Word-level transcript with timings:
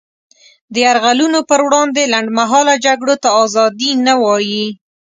د 0.73 0.75
یرغلونو 0.87 1.39
پر 1.49 1.59
وړاندې 1.67 2.11
لنډمهاله 2.13 2.73
جګړو 2.85 3.15
ته 3.23 3.29
ازادي 3.43 3.91
نه 4.05 4.13
وايي. 4.23 4.67